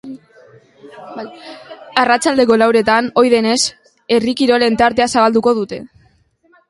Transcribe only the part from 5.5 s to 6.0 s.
dute.